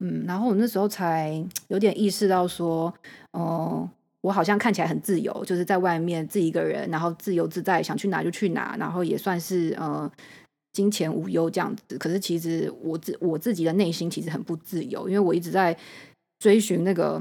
[0.00, 2.92] 嗯，然后我那时候才有点意识到说，
[3.30, 10.08] 哦、呃，我好像看起来很自由，就是在外面自己一个人，然后自由自在，想去哪就去哪，然后也算是呃
[10.72, 11.96] 金钱无忧这样子。
[11.96, 15.74] 可是其实我自我自己的内心其实很不自由，因为我一直在
[16.38, 17.20] 追寻那个，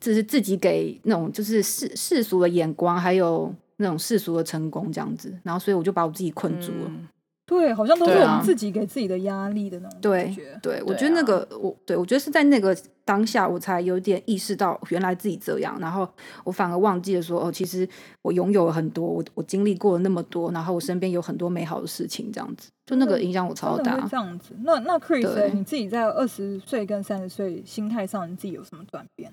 [0.00, 5.32] 就是自己给那种就是世世俗的眼光，还有那种世俗的成功这样子。
[5.42, 6.86] 然后所以我就把我自己困住了。
[6.86, 7.08] 嗯
[7.48, 10.60] 对，好像都是我们自己给自己的压力的那种感觉。
[10.60, 16.06] 对，对，我觉得那个，我对我觉得是在那个当下，我才有点意识到原来自己这样，然后
[16.44, 17.88] 我反而忘记了说，哦，其实
[18.20, 23.98] 我拥有了很多，我我经历过了那么多，然后我身边有很多美好的事情，这样子，就那个影响我超大。
[24.10, 29.32] 这样子，那那 Chris，你自己在二十岁跟三十岁心态上，你自己有什么转变？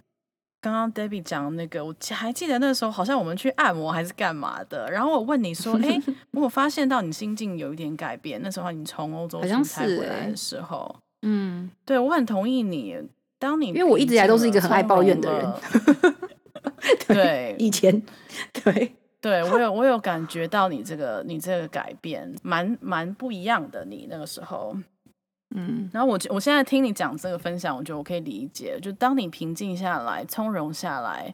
[0.65, 6.01] 刚刚 Debbie 讲的那个，我还记得那时候好像我们去按摩还是干嘛的，然后我问你说：“哎，
[6.31, 12.97] 我发现到你心境有一点改变。”那时候你从欧洲出差回来的时候，嗯，对我很同意你。
[13.37, 15.53] 当你因为我一直以来都是一个很爱抱怨的人，
[17.07, 18.01] 对，对以前
[18.51, 24.75] 对对我有我有感觉到你这个你这个改变蛮蛮不一样的，你那个时候。
[25.57, 28.77] 嗯，然后我我现在听你讲这个分享，我觉得我可以理解。
[28.81, 31.33] 就当你平静下来、从容下来、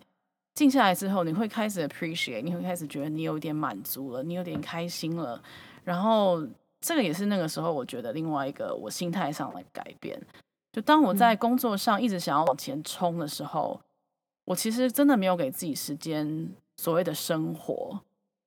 [0.53, 5.41] 静下来之后，你会开始 appreciate，你会开始觉得你有点满足了，你有点开心了。
[5.84, 6.47] 然后
[6.79, 10.21] 这个也是那个时候，我觉得另外一个我心态上的改变。
[10.71, 13.81] 就当我在工作上一直想要往前冲的时候，
[14.45, 17.99] 我其实真的没有给自己时间所谓的生活。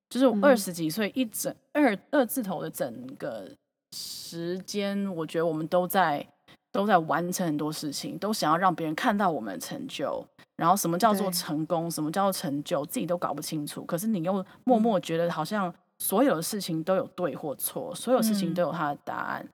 [0.09, 3.51] 就是我二十几岁一整二二字头的整个。
[3.95, 6.27] 时间，我觉得我们都在
[6.73, 10.27] 都在完成很多事情，都想要让别人看到我们的成就。
[10.57, 11.91] 然后，什么叫做成功？
[11.91, 12.85] 什么叫做成就？
[12.87, 13.85] 自己都搞不清楚。
[13.85, 19.49] 可是你又默默觉得，好像所有的事情都有对或错，所有事情都有它的答案。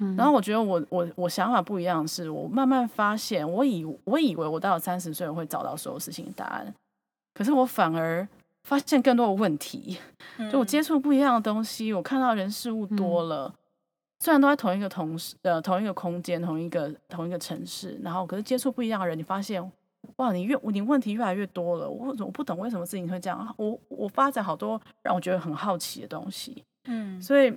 [0.00, 6.74] 嗯、然后，我觉得我我我想法不一样，是我慢慢发现，我以我以为我到了三十岁我会找到所有事情的答案，
[7.34, 8.26] 可是我反而
[8.64, 9.98] 发现更多的问题。
[10.52, 13.48] 就我接触不一样的东西，我看到人事物多了。
[13.48, 13.58] 嗯
[14.20, 19.62] 虽然都在同一个同事呃同一个空间同一个同一个城市，然后可是接触不一样的人，你发现
[20.16, 21.88] 哇，你越你问题越来越多了。
[21.88, 23.54] 我我不懂为什么事情会这样。
[23.58, 27.54] 我我发展好多让我觉得很好奇的东西，嗯，所以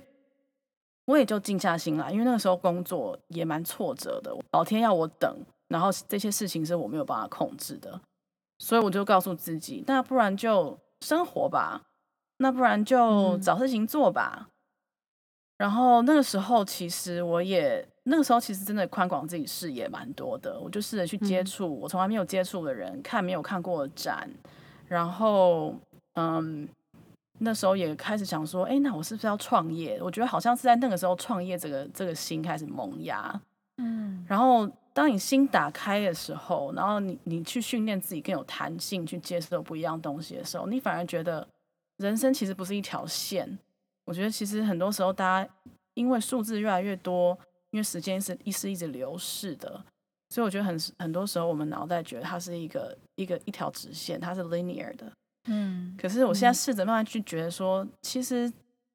[1.06, 5.36] 我也就静下心来，因为那个时候工作也蛮挫折的，老天要我等，
[5.68, 7.98] 然后这些事情是我没有办法控制的，
[8.58, 11.82] 所以我就告诉自己，那不然就生活吧，
[12.38, 14.48] 那不然就找事情做吧。
[14.48, 14.52] 嗯
[15.58, 24.30] 然后那个时候，其实我也那个时候其实真的宽广自己视野蛮多的，我就试着去接触我从来没有接触的人，看没有看过的展，
[24.86, 25.74] 然后
[26.14, 26.68] 嗯，
[27.38, 29.98] 那时候也开始想说，哎，那我是不是要创业？
[30.00, 33.40] 我觉得好像是在那个时候创业这个这个心开始萌芽，
[33.78, 41.44] 嗯，然后当你心打开的时候，然后你你去训练自己更有弹性，去接受不一样东西的时候，你反而觉得
[41.96, 43.58] 人生其实不是一条线。
[44.08, 45.50] 我觉得其实很多时候大家
[45.94, 47.38] 因为数字越来越多。
[47.70, 49.84] 因为时间是一是一直流逝的，
[50.30, 55.12] 所以我觉得很很多时候我们脑袋觉得它是一个一个一条直线，它是 linear 的。
[55.48, 58.50] 嗯，可是我现在试着慢慢去觉得说，其实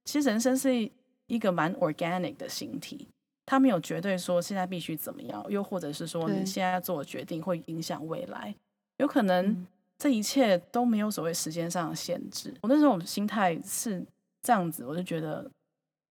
[0.06, 0.90] 其实人生是
[1.28, 3.08] 一个蛮 organic 的形体，
[3.46, 8.56] 它没有绝对说现在必须怎么样，又或者是说你现在要做的决定会影响未来，
[8.98, 9.68] 有可能
[10.00, 12.52] 这一切都没有所谓时间上的限制。
[12.62, 14.04] 我那时候我们心态是
[14.44, 15.50] 这样子，我就觉得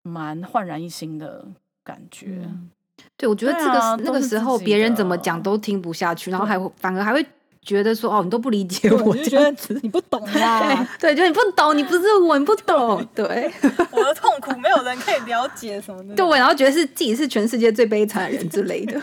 [0.02, 1.46] 蛮焕然一新的。
[1.84, 2.70] 感觉，嗯、
[3.16, 7.26] 对，我觉得这个、啊、那个时候别人怎么讲都听不下去，然后还会反而还会
[7.60, 9.52] 觉得说哦，你都不理解我，我就觉得
[9.82, 13.52] 你不懂 呀，对，就你不懂，你不是我，你不懂，对，
[13.90, 19.02] 我的痛苦没有人可以了解什么的， 对，然后觉得是自己是全世界最悲惨的人之类的。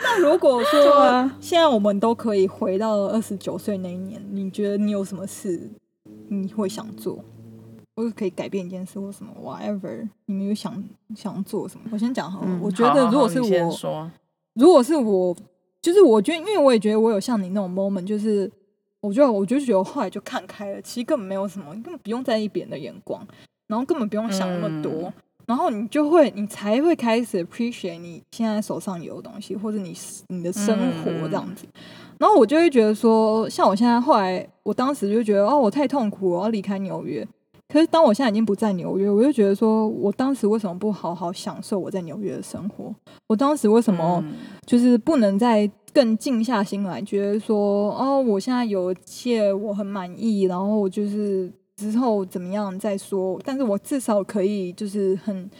[0.00, 5.68] 那如果说、啊、现在我们都可以回到二十九岁那一年，你觉得你有什么事
[6.30, 7.22] 你会想做？
[7.96, 10.82] 或是可以改变一件事或什么，whatever，你们有想
[11.14, 11.86] 想做什么？
[11.92, 12.46] 我先讲好了。
[12.48, 14.10] 嗯、我觉得如果是我，
[14.54, 15.36] 如果是我，
[15.82, 18.50] 就是我觉得，因为我也觉得我有像你那种 moment，就是
[19.00, 23.26] 我觉得我就觉得后来就看开了，其实根本没有什么，根本不用在意别人的眼光，
[23.66, 25.12] 然后根本不用想那么多，嗯、
[25.46, 29.94] 然后你就会，你才会开始 appreciate 你现在手上有的东西，或者你
[30.28, 31.66] 你的生活这样子。
[31.66, 37.26] 嗯、然后我就会觉得说，像我现在后来，我当时就觉得哦，我太痛苦，我要离开纽约。
[37.72, 42.94] 可是当我现在已经不在纽约，我就觉得说，我当时为什么不好好享受我在纽约的生活？
[43.26, 44.22] 我当时为什么
[44.66, 53.40] 就是不能再更静下心来，觉得说，哦，我现在有一切我很满意，然后就是之后怎么样再说？
[53.42, 55.50] 但是我至少可以就是很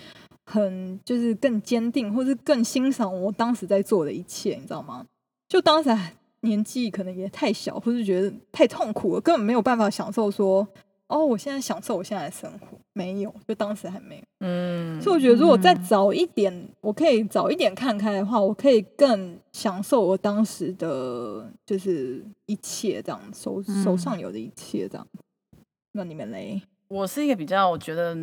[0.44, 5.06] 很就是更坚定，或是更欣赏我当时在做的一切，你知道吗？
[5.48, 5.96] 就当时
[6.40, 10.66] 年纪可能也太小，或是觉得太痛苦了，根本没有办法享受说。
[11.12, 14.22] 哦，我现在享受我现在的生活，没有，就当时还没有。
[14.46, 25.04] 嗯，所以我觉得如果再早一点，嗯、我可以早一点看开的话，我可以更享受我当时的就是一切，这样手手上有的一切，这样。
[25.12, 25.58] 嗯、
[25.90, 26.62] 那你们嘞？
[26.90, 28.16] 我是一个比较我觉得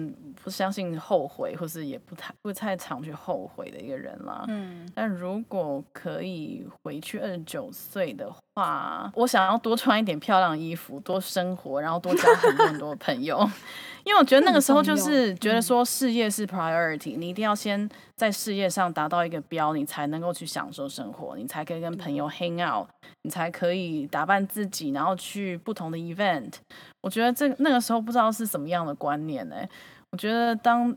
[0.43, 4.43] 不相信后悔，或是也不太不太常去后悔的一个人啦。
[4.49, 13.47] 嗯，但如果可以回去二十九岁的话，我想要多穿一点漂亮衣服，多生活，然后多交很多很多朋友。
[14.03, 22.87] 因为我觉得那个时候就是觉得说事业是 priority，你一定要先在事业上达到一个标，你才能够去享受生活，你才可以跟朋友 hang out，
[23.23, 26.53] 你才可以打扮自己，然后去不同的 event。
[27.01, 29.55] 我觉得这那个时候不知道是什么样的观念呢？
[30.11, 30.95] 我觉得当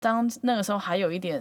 [0.00, 1.40] 当那个时候还有一点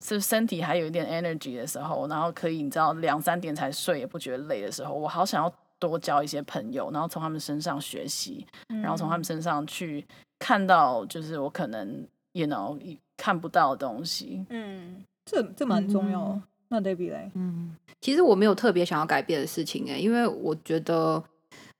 [0.00, 5.52] 是身体还有一点 energy 的时候，然后可以你知道两三点才睡也不觉得累的时候，我好想要。
[5.80, 10.02] 多交一些朋友，然后从他们身上学习，嗯、然后从他们身上去
[10.38, 12.78] 看到，就是我可能，you know，
[13.18, 14.46] 看不到的东西。
[14.48, 16.22] 嗯，这这蛮重要。
[16.22, 17.30] 嗯、那 Debbie 嘞？
[17.34, 21.22] 嗯，其实我没有特别想要改变的事情哎，因为我觉得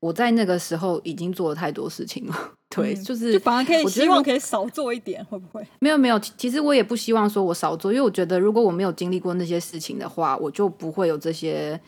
[0.04, 2.52] 我在那个时候已经做了太多事情了。
[2.68, 5.66] 对，嗯、 就是就反而可以希望可以少做一点，会不会？
[5.78, 11.80] 没有没有，其实我也不希望说我少做，因为我觉得如果我没有经历过那些事情的话，我就不会有这些。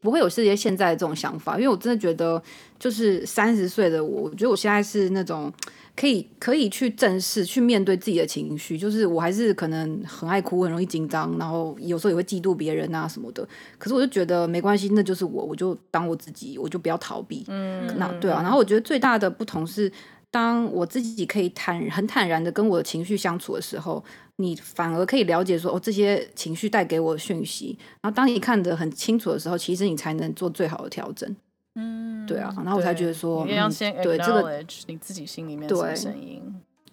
[0.00, 2.42] 不会有这些现在的这种想法，因为我真的觉得，
[2.80, 5.52] 就是三十岁的我，我觉得我现在是那种
[5.98, 8.78] 可以可以去正视、去面对自己的情绪。
[8.78, 13.46] 就是我还是可能很爱哭，很容易紧张，然后有时候也会嫉妒别人啊什么的。
[13.78, 17.44] 可是我就觉得没关系，那就是我，我就当我自己，我就不要逃避。
[17.48, 18.40] 嗯，那对啊。
[18.42, 19.90] 然后我觉得最大的不同是，
[20.30, 24.04] 当我自己可以坦很坦然的跟我的情绪相处的时候。
[24.40, 31.34] 你反而可以了解说哦，这些情绪带给我的讯息，然后当你看得很清楚的时候，其实你才能做最好的调整。
[31.78, 36.42] 嗯，对啊，然后我才觉得说，你要先 acknowledge 你自己心里面的声音。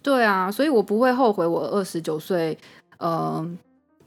[0.02, 2.56] 对啊，所以我不会后悔我二十九岁，
[2.98, 3.44] 呃，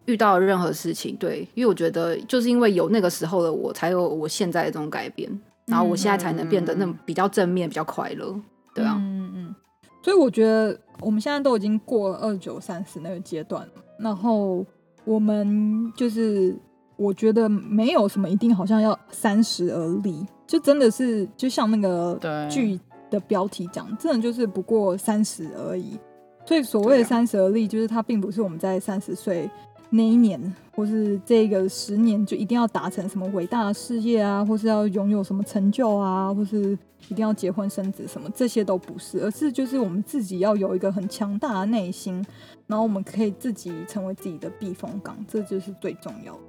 [0.05, 1.15] 遇到任何事情。
[1.17, 5.29] 对，因为我觉得就是因为有那个时候的我，才有我现在的这种改变，
[5.65, 8.33] 然后我现在才能变得那么比较正面，比较快乐。
[8.73, 9.55] 对啊，嗯嗯，
[10.01, 10.79] 所以我觉得。
[11.01, 13.65] 我们现在都已经过了二九三十那个阶段，
[13.99, 14.65] 然后
[15.05, 16.53] 我们就是
[16.97, 22.79] 我觉得没有什么一定好像要三十而立，就真的是就像那个剧
[23.11, 25.99] 的标题讲，真的就是不过三十而已。
[26.43, 29.47] 所以所谓的三十而立，就是它并不是我们在三十岁
[29.91, 30.41] 那一年，
[30.75, 36.75] 或是这个十年就一定要达成什么伟大的事业啊，或是要拥有什么成就啊，或是
[37.09, 42.25] 一定要结婚生子什么，这些都不是，而是就是我们自己要有一个很强大的内心，
[42.65, 46.39] 然后我们可以自己成为自己的避风港，这就是最重要的。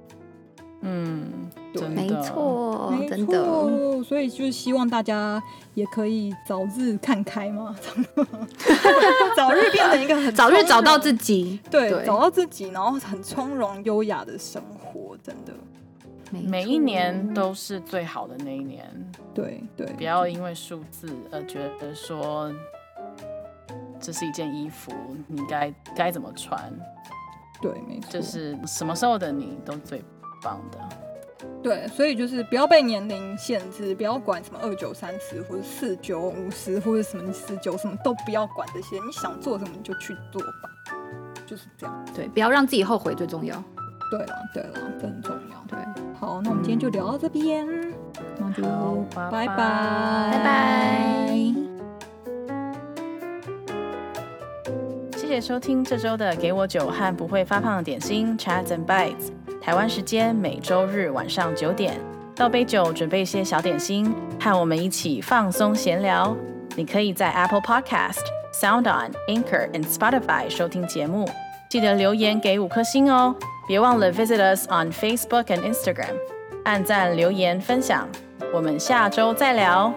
[0.83, 5.41] 嗯，对，没错，没错，所以就是希望大家
[5.75, 7.75] 也可以早日看开嘛，
[9.37, 12.03] 早日变成一个很早日找到自己，对，对。
[12.05, 15.53] 找到自己，然后很从容优雅的生活，真的，
[16.31, 18.89] 每一年都是最好的那一年，
[19.33, 22.51] 对对，不要因为数字而觉得说
[23.99, 24.91] 这是一件衣服，
[25.27, 26.59] 你该该怎么穿，
[27.61, 30.03] 对，没错，就是什么时候的你都最。
[30.41, 30.79] 棒的，
[31.63, 40.47] 对，所以就是不要被年龄限制，不要管什么二九三十或者四九五十或者什么十九，什么都不要管这些，你想做什么你就去做吧，
[41.45, 42.05] 就是这样。
[42.15, 43.63] 对，不要让自己后悔最重要。
[44.09, 45.63] 对了，对了，这很重要。
[45.69, 45.79] 对，
[46.19, 47.93] 好，那我们今天就聊到这边，嗯、
[48.37, 48.63] 那就
[49.15, 50.31] 拜拜，拜拜。
[50.31, 51.27] 拜拜。
[55.15, 59.31] 谢谢收听这周的《给我酒和不会发胖的点心》Chats and Bites。
[59.61, 61.93] 台湾时间每周日晚上九点，
[62.35, 66.35] 倒杯酒，准备一些小点心，和我们一起放松闲聊。
[66.75, 68.21] 你可以在 Apple Podcast、
[68.59, 71.29] SoundOn、Anchor and Spotify 收听节目，
[71.69, 73.35] 记得留言给五颗星哦。
[73.67, 76.15] 别忘了 visit us on Facebook and Instagram，
[76.65, 78.09] 按赞、留言、分享。
[78.51, 79.93] 我们下周再聊。